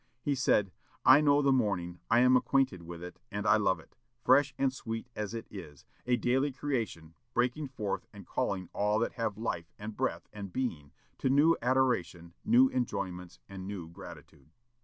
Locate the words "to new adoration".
11.19-12.33